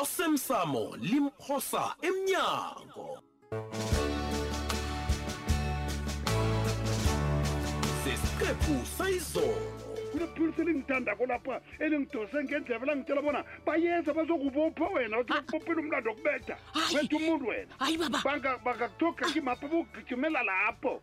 [0.00, 3.08] osemsamo limphosa emnyango
[8.04, 9.72] sesiqephu sayizolo
[10.12, 16.56] kunephilisi elingithandako lapha elingidose ngendleba langitshela bona bayeza bazokubopha wena bazokubophela umlando wokubeda
[16.94, 19.68] wetha umuntu wena hayi baba bangakuthoka kimapha ah.
[19.72, 20.94] bokugijimela lapho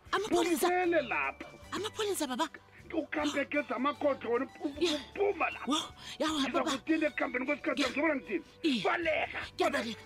[0.82, 1.46] ele lapho
[1.78, 2.46] amapholisa baba
[2.94, 9.96] ukampegeza amakhodla wena uphuma lapoizakutina ekuhambeni kwesikhathi zobona ngithini balekaa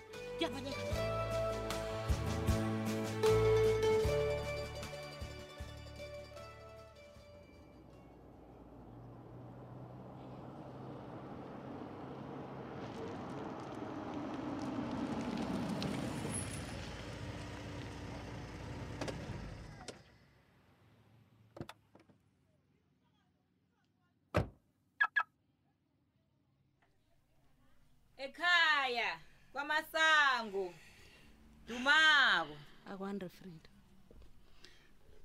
[31.67, 33.69] dumako akwandre frida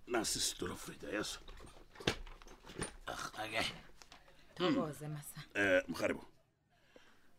[0.06, 1.39] nasisitulo frida yeso
[3.06, 3.64] ah, ake
[4.55, 6.25] thokoze masa um eh, mharibo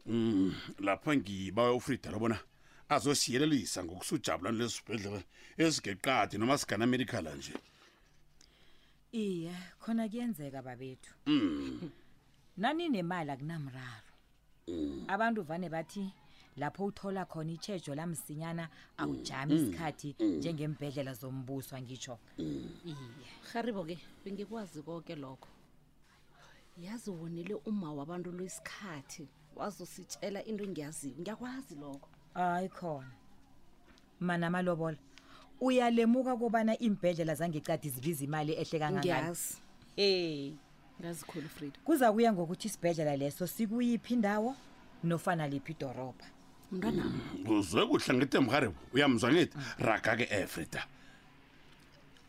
[0.05, 2.39] um mm, lapha ngiba ufrida lobona
[2.89, 5.23] azosiyelelisa ngokusujabulwane lesibhedlela
[5.63, 7.53] esigeqadi noma sigana amerikala nje
[9.23, 11.89] iye khona kuyenzeka babethu mm.
[12.57, 14.11] naninemali akunamraro
[14.67, 15.05] mm.
[15.13, 16.03] abantu vane bathi
[16.57, 20.27] lapho uthola khona ichejo lamsinyana awujami mm, mm, isikhathi mm.
[20.37, 22.95] njengembedlela zombuso ngisho iye
[23.53, 25.47] haribo ke bengikwazi konke lokho
[26.77, 33.11] yazi wonele uma wabantu lwesikhathi wazositshela into engiyaziyo ngiyakwazi lokho hayi khona
[34.19, 34.97] mana malobola
[35.61, 39.55] uyalemuka kobana imbedlela zangecadi zibiza imali ehle kangangani ngiyazi
[39.95, 40.51] hey
[40.99, 44.51] ngazikhulu frida kuza kuya ngokuthi isibhedlela leso sikuyiphi indawo
[45.03, 46.27] nofana liphi idorobha
[46.71, 47.13] mntwanam
[47.51, 49.29] uzwe kuhle ngithe mharebo uyamzwa
[49.79, 50.81] raga-ke efrida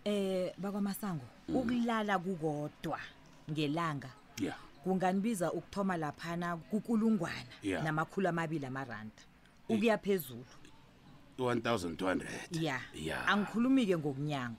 [0.05, 1.55] um eh, bakwamasango mm.
[1.57, 2.99] ukulala kukodwa
[3.51, 4.11] ngelanga
[4.83, 7.55] kunganibiza ukuthoma laphana kukulungwana
[7.87, 9.23] namakhulu amabili amaranda
[9.71, 9.77] eh.
[9.79, 10.45] ukuya phezulu
[11.39, 14.59] 1200 ya angikhulumi-ke ngokunyango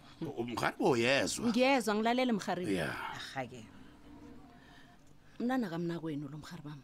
[0.56, 3.66] mharibo uyezwa ngiyezwa ngilalele mharibo aha-ke
[5.44, 6.84] mnana lo mhari bami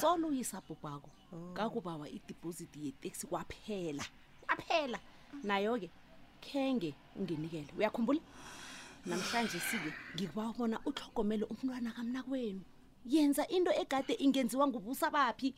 [0.00, 1.10] soluyisabhubhako
[1.54, 4.04] kakubawa ideposit yetaxi kwaphela
[4.44, 4.98] kwaphela
[5.48, 5.88] nayo ke
[6.46, 8.20] khenge ungenikele uyakhumbula
[9.08, 12.62] namhlanje sike ngikuba ubona uthlokomele umntwana kamna kwenu
[13.12, 15.50] yenza into egade ingenziwa ngubusa baphi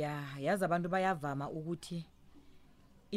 [0.00, 0.12] ya
[0.44, 1.98] yazi abantu bayavama ukuthi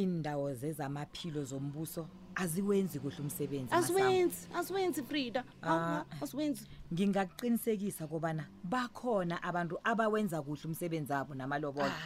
[0.01, 2.03] indawo zezamaphilo zombuso
[2.41, 6.03] aziwenzi kuhle umsebenzi aziwenzi aziwenzi frida ah.
[6.21, 12.01] aziwenzi ngingakuqinisekisa kobana bakhona abantu abawenza kuhle umsebenzi abo namalobolo ah.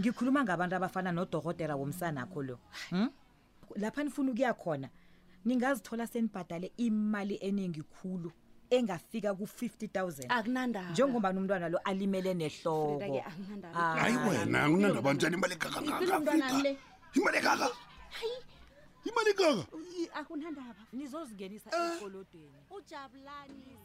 [0.00, 2.58] ngikhuluma ngabantu abafana nodokotela womsanakho lo
[2.90, 3.10] hmm?
[3.76, 4.88] lapha nifuna ukuya khona
[5.44, 8.32] ningazithola senibhadale imali eningi khulu
[8.70, 10.32] engafika ku-fifty thousand
[10.90, 13.20] njengobani umntwana lo alimele nehlokohayi
[13.74, 14.28] ah.
[14.28, 16.36] wena akunandaba njani imali ekakangaka
[17.14, 17.68] imali ekaka
[18.16, 18.43] hayi
[19.24, 20.16] Uthini kaka?
[20.20, 20.84] Akunandaba.
[20.92, 21.96] Nizozingenisa eh.
[21.96, 22.64] ekolodweni.
[22.70, 23.78] Ujabulani.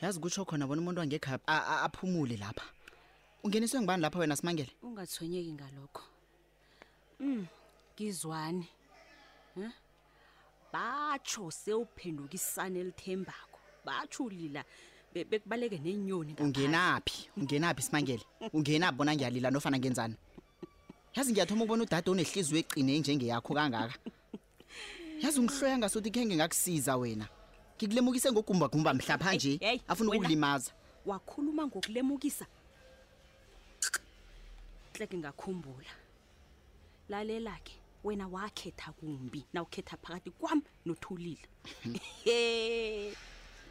[0.00, 2.64] Yazi kutsho khona bona umuntu wangekhapha aphumule lapha.
[3.44, 4.70] Ungeniswe ngibani lapha wena Simangele?
[4.82, 6.02] Ungathonyeki ngalokho.
[7.20, 7.46] Mm,
[7.96, 8.68] ngizwani.
[9.54, 9.70] Huh?
[10.74, 14.64] batsho sewuphendukisane elithembako batsho lila
[15.14, 20.16] bekubaleke nenyoni ungenaphi ungenaphi simangele ungenaphi bona ngiyalila nofana ngenzani
[21.14, 23.94] yazi ngiyathoma ukubona udade onehliziyo egcine njengeyakho kangaka
[25.22, 27.26] yazi ungihloya ngasuthi khenge ngakusiza wena
[27.78, 29.52] ngikulemukise ngogumbagumba mhlapha nje
[29.88, 30.70] afuna ukukulimaza
[31.06, 32.44] wakhuluma ngokulemukisa
[34.94, 35.92] hleke ngakhumbula
[37.08, 41.38] lalela ke wena wakhetha kumbi nawukhetha phakathi kwami nothulile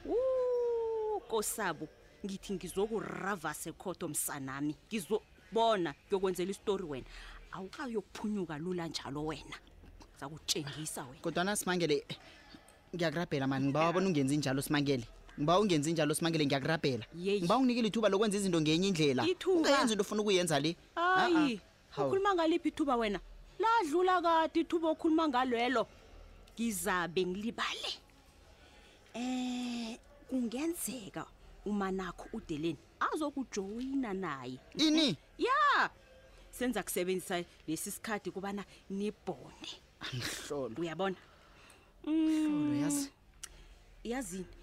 [0.06, 1.88] uh kosabo
[2.26, 7.06] ngithi ngizokuravase khoto msanami ngizobona yokwenzela istori wena
[7.52, 9.58] awukayokuphunyuka lula njalo wena
[10.20, 12.06] zakutshengisa wena kodwana simangele
[12.96, 15.08] ngiyakurabhela mani ngiba wabona ungenzi njalo simangele
[15.40, 20.22] ngiba ungenzi njalo simangele ngiyakurabhela ngiba unginikele ithuba lokwenza izinto ngenye indlela ungayenza into ofuna
[20.22, 21.62] ukuyenza le hayi
[21.98, 23.20] ukhuluma ngaliphi ithuba wena
[23.62, 25.84] ladlula kade ithuba okhuluma ngalwelo
[26.54, 27.92] ngizabe ngilibale
[29.24, 29.92] eh
[30.30, 31.24] kungenzeka
[31.70, 35.08] uma nakho udeleni azokujoyina naye ini
[35.38, 35.60] ya
[36.58, 37.36] senza kusebenzisa
[37.68, 39.70] lesi sikhadi kubana nibone
[40.04, 41.20] angihlolo uyabona
[42.06, 42.82] mhlolo mm.
[42.84, 43.08] yazi
[44.04, 44.54] yazini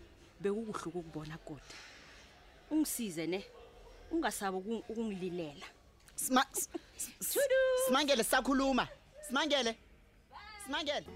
[0.43, 1.77] bekukuhluka ukubona kodwa
[2.73, 3.41] ungisize ne
[4.13, 4.57] ungasaba
[4.91, 5.67] ukungililela
[6.27, 6.45] sma
[7.87, 8.89] Simangele sakhuluma.
[9.27, 9.77] Simangele.
[10.65, 11.07] Simangele.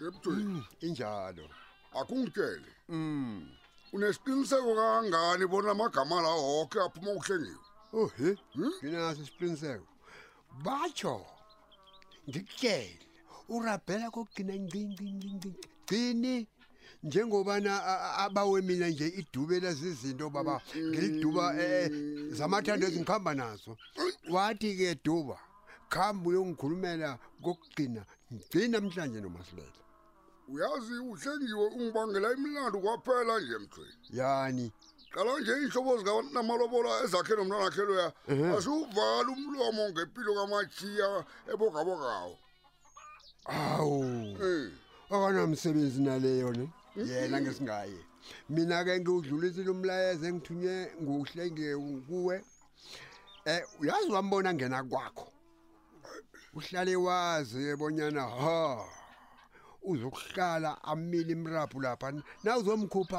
[0.00, 1.48] Ngibuthu mm, injalo.
[2.00, 2.70] Akungitshele.
[2.88, 3.48] Mm.
[3.92, 7.64] Unesiqiniseko kangani bona amagama la wonke aphuma ukuhlengiwe?
[7.92, 8.36] Oh he.
[8.54, 8.70] Hmm?
[8.84, 9.86] Nginaso isiqiniseko.
[10.64, 11.26] Bacho.
[12.28, 13.05] Ngikutshele.
[13.48, 14.52] urabhela kokugcina
[15.86, 16.46] gcini
[17.02, 17.72] njengobana
[18.24, 20.54] abawe mina nje idubela zizinto baba
[20.88, 21.88] ngiliduba um e, e,
[22.38, 23.72] zamathando ezingihamba nazo
[24.34, 25.36] wathi ke duba
[25.92, 27.08] khambe uyongikhulumela
[27.44, 28.00] kokugcina
[28.32, 29.80] ngigcina mhlanje nomasilela
[30.52, 34.64] uyazi uhlengiwe ungibangela imilando kwaphela nje emthweni yani
[35.12, 38.08] qala nje iy'nhlobo zikanamalobola ezakhe nomntwanakhe loya
[38.56, 41.08] asiwuvala umlomo ngempilo kamajiya
[41.52, 42.34] ebogabogawo
[43.48, 44.72] awu hmm.
[45.10, 46.66] akanamsebenzi naleyo ne
[47.08, 47.98] yena ngesingaye
[48.50, 51.42] mina-ke ngiwudlulisile umlayezo engithunywe nguhle
[52.08, 52.42] kuwe um
[53.46, 55.26] eh, uyazi wambona ngena kwakho
[56.58, 58.58] uhlale wazi ebonyana ha
[59.90, 62.06] uzokuhlala amile imrabhu lapha
[62.42, 63.18] na uzomkhupha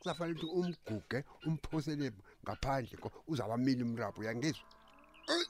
[0.00, 2.06] kusafanele ukuthi umguge umphosele
[2.44, 2.94] ngaphandle
[3.30, 4.64] uzawamile imrabhu uyangizwa
[5.34, 5.44] eh.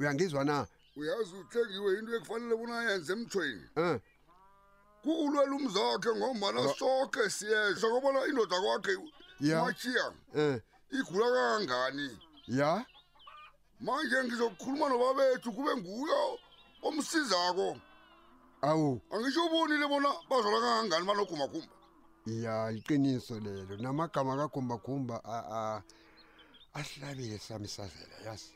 [0.00, 0.66] uyangizwa na
[1.00, 3.98] uyazi uthengiwe into ekufanele unayenze emthweni um
[5.02, 8.94] kuulwela umzakhe ngombana soke siyesha kobona indoda kwakhe
[9.40, 10.56] umachiya um
[10.96, 12.08] igula kangangani
[12.48, 12.70] ya
[13.80, 16.22] manje ngizokukhuluma nobabethu kube nguyo
[16.86, 17.68] omsizako
[18.64, 21.72] awu angisho ubonile bona bazala kangangani banogumbagumba
[22.26, 25.16] ya iqiniso lelo namagama kagumbagumba
[26.74, 28.55] ahlabile sami savela yazi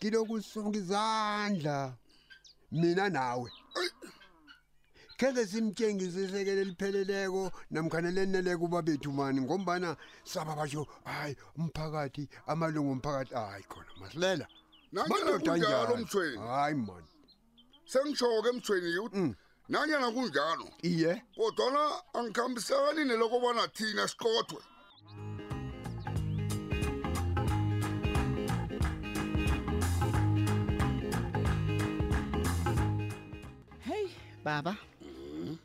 [0.00, 1.96] ngilokusuka izandla
[2.70, 3.50] mina nawe
[5.18, 7.42] kenge simtshengisesekelo lipheleleko
[7.72, 14.46] namkhaneleneleko ubabethu mani ngombana saba basho hayi umphakathi amalungu omphakathi hayi khona masilela
[15.08, 15.94] madoda njalo
[16.52, 17.08] hayi mani
[17.90, 19.34] sengisho-ke mthweni mm.
[19.68, 21.82] nanyana kunjalo iye kodwana
[22.14, 24.60] angikhambisani nelokobana thina siqothwe
[34.48, 34.76] Baba.
[35.04, 35.58] Mhm.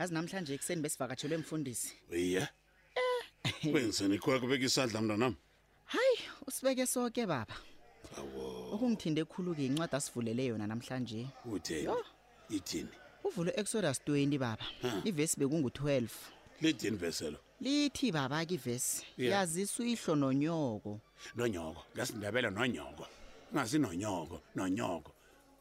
[0.00, 1.92] Yazi namhlanje ekuseni besivakatshelwe mfundisi.
[2.24, 2.48] Iya.
[3.70, 4.20] Kwenzeni eh.
[4.20, 5.36] khona kubeka isandla mntanami?
[5.94, 6.16] Hayi,
[6.48, 7.52] usibeke sonke baba.
[8.18, 8.72] Awu.
[8.74, 11.28] Okungithinde khulu ke incwadi asivulele yona namhlanje.
[11.44, 11.88] Utheni?
[12.56, 12.88] Ithini?
[13.24, 14.64] Uvule Exodus 20 baba.
[15.04, 16.08] Ivesi bekungu 12.
[16.62, 17.36] Lidini veselo?
[17.60, 19.04] Lithi baba ke ivesi.
[19.18, 21.00] Yaziswa ihlo nonyoko.
[21.36, 23.06] Nonyoko, ngasindabela nonyoko.
[23.52, 25.12] Ngasinonyoko, nonyoko.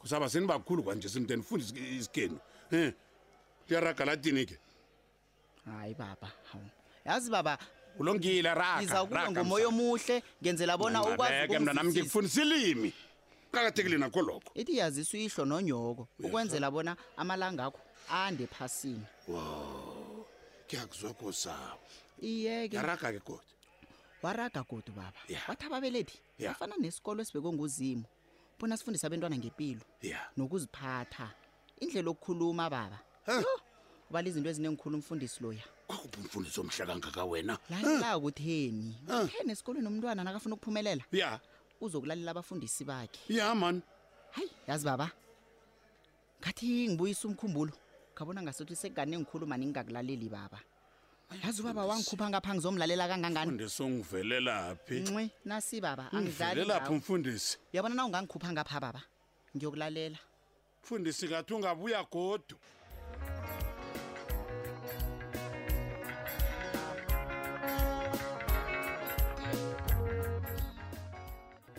[0.06, 1.66] kusaba seni bakhulu kwanje simde nifunde
[1.98, 2.38] isigenu
[2.72, 2.92] um
[3.70, 4.58] liyaragalatini ke
[5.66, 6.66] hayi baba hawu
[7.06, 7.58] yazi baba
[8.00, 12.94] ulongile rangumoya omuhle ngenzela bona ukwazike mntanam ngikufundisa ilimi
[13.50, 19.44] kuqakathekile nakho lokho ithi yazisa uyihlo nonyoko ukwenzela bona amalangakho ande ephasini wo
[20.70, 21.82] kuyakuzwakho sabo
[22.22, 23.54] iyeke yaraga ke kodwa
[24.22, 25.18] waraga godu baba
[25.50, 28.06] wathi ababeleti afana nesikolo esibekwe nguzimo
[28.60, 29.84] bona sifundise abentwana ngempilo
[30.38, 31.26] nokuziphatha
[31.84, 33.00] indlela okukhuluma baba
[34.10, 38.90] ubala izinto ezinengikhulu umfundisi loya kwakuphi umfundisi omhla kangaka wena lalilakutheni
[39.24, 41.30] utheni esikolweni umntwana nakafuna ukuphumelela ya
[41.84, 43.82] uzokulalela abafundisi bakhe ya mani
[44.36, 45.08] hayi yazi baba
[46.42, 47.74] ngathi ngibuyisa umkhumbulo
[48.16, 50.60] khabona ngasothi sekuganengikhulu mani ngingakulaleli baba
[51.44, 58.06] yazi ubaba wangikhupha ngapha ngizomlalela kangangani mfundisi ungivelela phi nasi baba angidlalilaphi mfundisi yabona na
[58.06, 59.02] ungangikhupha ngapha baba
[59.58, 60.20] ngiyokulalela
[60.84, 62.56] mfundisi ngathi ungabuya godu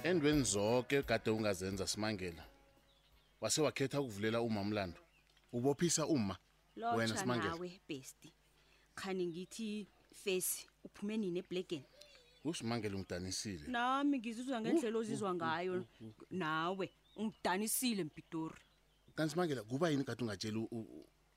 [0.03, 2.45] endweni zonke kade ungazenza simangela
[3.41, 4.99] wase wakhetha ukuvulela umamlando
[5.53, 6.37] ubophisa uma
[6.97, 7.81] wena simangela nawe
[8.97, 9.69] khani ngithi
[10.25, 11.85] fesi uphume nini eblegeni
[12.49, 15.75] usimangele ungidanisile nami ngizizwa ngendlela uh, ozizwa uh, uh, ngayo
[16.31, 16.87] nawe
[17.17, 18.61] ungidanisile mpitori
[19.15, 20.69] kanti mangela kuba yini kade ungatsheli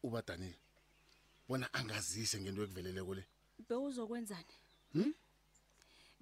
[0.04, 0.58] ubadanile
[1.48, 3.24] bona angazise ngento ekuvelele kule
[3.68, 4.56] bewuzokwenzani
[4.94, 5.12] hmm?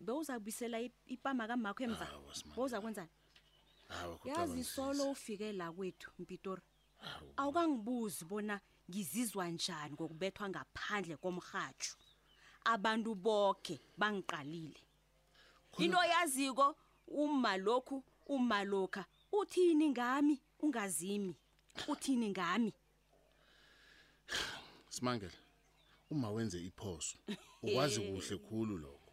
[0.06, 0.78] bewuzabisela
[1.14, 2.08] ipama kamakho emva
[2.56, 3.14] bewuzakwenzani
[4.26, 6.64] yazi solo ufike la kwethu mpitori
[7.44, 8.56] awukangibuzi bona
[8.90, 11.96] ngizizwa njani ngokubethwa ngaphandle komrhatshu
[12.74, 14.80] abantu boke bangiqalile
[15.84, 16.76] into yaziko
[17.08, 21.36] ummalokhu ummalokha uthini ngami ungazimi
[21.88, 22.74] uthini ngami
[24.94, 25.36] simangele
[26.10, 27.18] uma wenze iphoso
[27.62, 29.12] ukwazi kuhle khulu lokho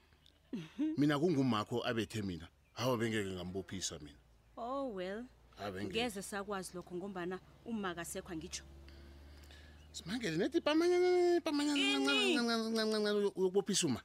[0.99, 4.19] mina kungumakho abethe mina hawa bengeke ngambophisa mina
[4.57, 5.25] oh well
[5.59, 8.64] ah, ngeze sakwazi lokho ngombana umakasekho angitsho
[9.94, 11.78] simangele neti pamanyana
[13.42, 14.00] yokubophisa uma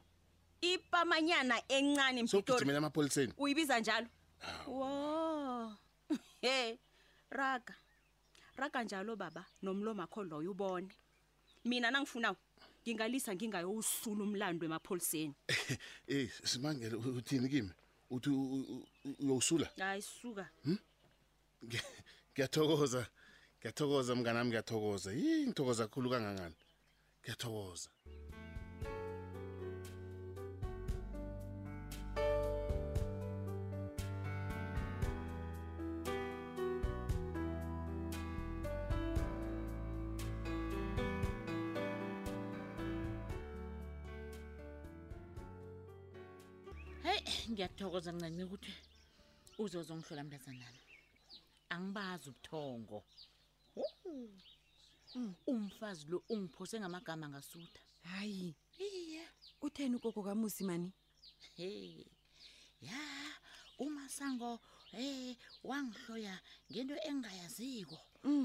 [0.61, 4.07] ipamanyana encane mgijimela emapholiseni uyibiza njalo
[4.67, 5.73] wo
[6.41, 6.77] he
[7.31, 7.73] raga
[8.55, 10.89] raga njalo baba nomlomo akho loyo ubone
[11.65, 12.35] mina nangifuna
[12.85, 15.33] ngingalisa ngingayowusula umlando emapholiseni
[16.13, 17.71] ey simangele uthini kimi
[18.15, 18.29] uthi
[19.21, 20.77] uyowusula hayi suka hmm?
[22.33, 23.13] ngiyathokoza hmm?
[23.61, 26.57] ngiyathokoza mnganami ngiyathokoza yi ngithokoza kakhulu kangangani
[47.51, 48.71] ngiyathokoza ngiyathokoza ncenye ukuthi
[49.63, 50.81] uzozongihlola mntazanami
[51.73, 52.99] angibazi ubuthongo
[55.51, 57.81] Umfazi lo ungiphose ngamagama ngasutha.
[58.09, 58.47] Hayi.
[58.87, 59.23] Iye.
[59.65, 60.89] Utheni ugogo kaMusi mani?
[61.59, 61.97] Hey.
[62.89, 63.01] Ya,
[63.85, 64.51] uma sango
[65.01, 65.35] eh
[65.69, 66.33] wangihloya
[66.71, 67.97] ngento engayaziko.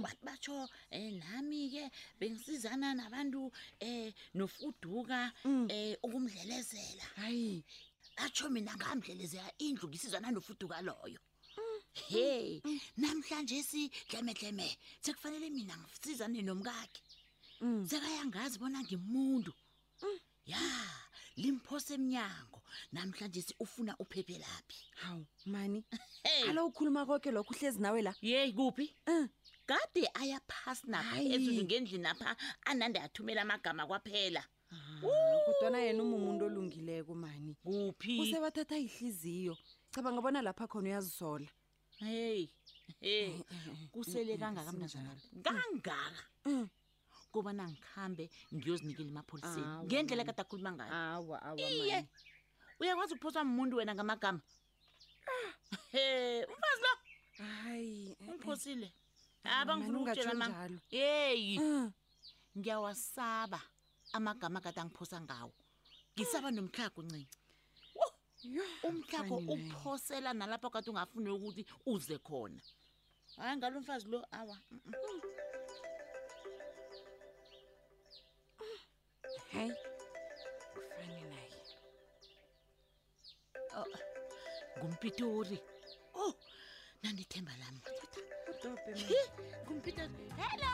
[0.04, 0.70] Wabatsho mm.
[0.98, 1.84] eh nami ke
[2.20, 3.42] bengisizana nabantu
[3.90, 5.66] eh nofuduka mm.
[5.78, 7.04] eh ukumdlelezela.
[7.20, 7.52] Hayi.
[8.24, 11.20] Acho mina ngamdlelezela indlu ngisizana nofuduka loyo.
[11.94, 12.80] he mm, mm.
[12.98, 14.66] namhlanje si dlemedleme
[15.00, 17.02] sekufanele mina ngisizane nomkakhe
[17.60, 17.86] mm.
[17.86, 19.52] sekayangazi bona ngimuntu
[20.46, 20.58] ya
[21.36, 25.84] limphosa emnyango namhlanje si ufuna uphephe laphi hawu mani
[26.48, 28.90] alo ukhuluma konke lokho uhlezi nawe la yeyi kuphi
[29.66, 32.36] kade ayaphasi napha ezizingendlini apha
[32.66, 35.00] anande athumela amagama kwaphela ah,
[35.46, 39.56] kodwana yena umumuntu olungileko mani kuphi usebathatha ihliziyo
[39.94, 41.48] cabanga bona lapha khona uyazisola
[41.96, 42.50] heyi
[43.00, 43.90] heyi eh, eh, eh.
[43.90, 45.10] kusele mm, mm, kangaka mnanjalo
[45.42, 46.24] kangaka
[47.32, 47.70] kubana mm.
[47.70, 48.24] ngihambe
[48.54, 51.98] ngiyozinikela emapholiseni ngendlela kade akhuluma ngayo iye
[52.80, 54.40] uyakwazi ukuphoswa mmuntu wena ngamagama
[55.92, 56.92] e umfazi lo
[57.44, 58.88] hayi ungiphosile
[59.58, 61.52] abangifuna ukutshelamal heyi
[62.58, 63.60] ngiyawasaba
[64.16, 65.52] amagama kade angiphosa ngawo
[66.14, 67.26] ngisaba nomhlaga uncinci
[68.82, 72.60] umhlakho uphosela nalapha kwathi ungafuni ukuthi uze khona
[73.36, 74.56] hayi ngalo mfazi lo awa
[79.52, 79.70] hey
[80.72, 81.58] kufani naye
[83.80, 83.86] oh,
[84.78, 85.58] ngumpitori
[86.14, 86.34] o oh,
[87.02, 87.80] nanithemba lami
[89.64, 90.72] ngumpitori hello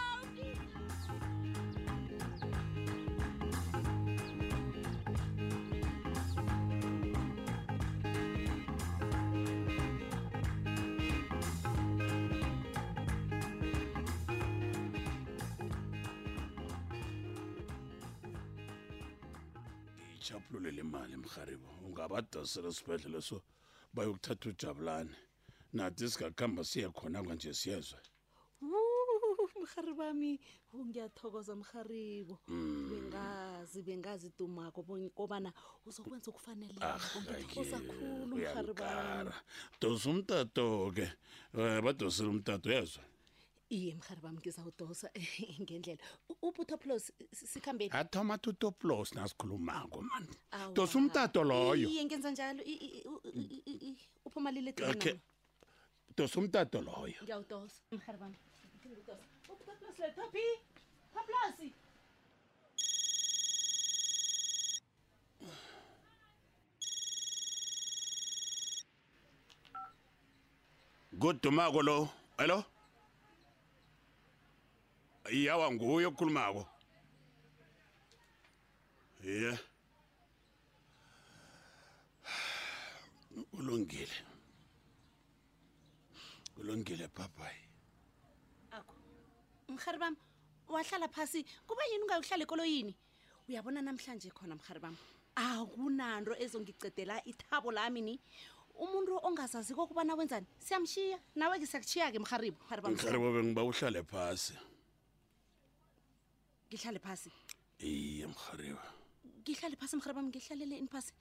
[20.20, 23.42] ijabululele imali mharibo ungabadasela sibhedlele so
[23.94, 25.12] bayokuthatha ujabulane
[25.72, 27.96] nathi singakuhamba siye khona kwanje siyezwe
[29.60, 30.40] mharibami
[30.76, 32.88] ngiyathokoza mharibo hmm.
[32.90, 34.80] bengazi bengazi tumako
[35.16, 35.48] kobana
[35.88, 39.32] uzokwenza okufanelengithokoza ah, khulu mharibami
[39.80, 41.06] dosa umtato-ke
[41.56, 43.02] eh, badosele umtato uyezwa
[43.70, 45.06] iye mhari bam ngizawudosa
[45.62, 45.98] ngendlela
[46.42, 47.04] ubutoplos
[47.52, 50.28] sikhambeni athoma thi utoplos nasikhulumako mani
[50.76, 52.62] dosa umtato loyo iye ngenza njalo
[54.26, 55.14] uphumalile okay
[56.16, 58.34] dosa umtato loyo ngiyawudosa mhari bam
[58.76, 59.12] ngidingudosa
[59.48, 60.44] ubutoplos letopi
[61.14, 61.68] toplasi
[71.20, 72.08] kudumako lo
[72.38, 72.64] hello
[75.32, 76.66] yawa nguye okukhulumako
[79.24, 79.58] ye
[83.52, 84.12] ulungile
[86.58, 87.60] ulungile babhayi
[88.70, 88.94] ako
[89.68, 90.16] mhari bam
[90.68, 92.94] wahlala phasi kuba yini ungayokuhlala ekoloyini
[93.48, 94.96] uyabona namhlanje khona mhari bam
[95.36, 98.14] akunanto ezongicedela ithabo lami ni
[98.74, 104.56] umuntu ongazazi kokubana wenzani siyamshiya nawe ke siyakuchiya ke mharibu mharibu bengiba uhlale phasi
[106.70, 107.30] ngihlale phasi
[107.90, 108.82] iye mhariwe
[109.42, 111.12] ngihlale phasi mhari bami ngihlalele ini phasi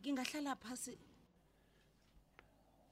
[0.00, 0.92] ngingahlala phasi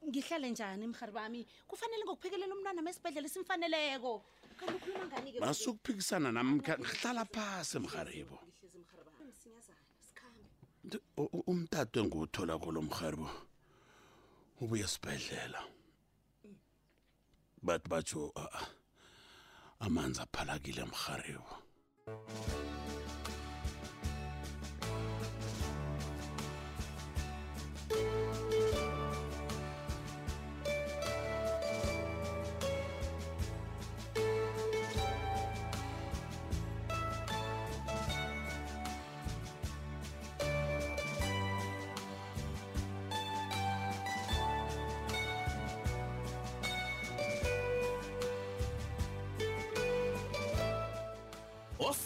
[0.07, 4.13] ngihlale njani mhari bami kufanele ngokuphikelela umntwana ma esibhedlela simfaneleko
[4.59, 8.37] kanti ukhuluma ngani-ke masukuphikisana nami ngihlala phasi mharibo
[11.51, 13.29] umtatwe nguwuthola kolo mharibo
[14.61, 15.59] ubuye esibhedlela
[17.65, 18.71] bathi batsho a-a uh -uh.
[19.85, 21.51] amanza phalakilemhariwo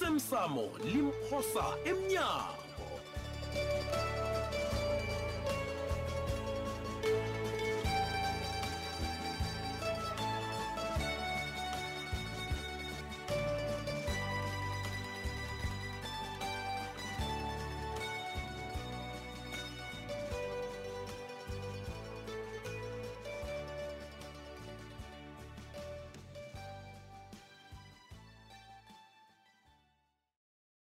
[0.07, 2.57] usemsamo limphosa emnyango